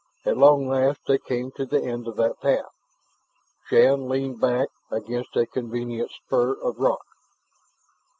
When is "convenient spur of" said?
5.45-6.79